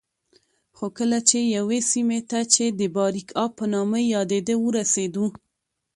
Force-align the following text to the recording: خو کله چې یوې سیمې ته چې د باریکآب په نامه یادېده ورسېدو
خو 0.77 0.85
کله 0.97 1.19
چې 1.29 1.39
یوې 1.57 1.79
سیمې 1.91 2.19
ته 2.29 2.39
چې 2.53 2.65
د 2.79 2.81
باریکآب 2.95 3.49
په 3.59 3.65
نامه 3.73 3.99
یادېده 4.13 4.55
ورسېدو 4.59 5.25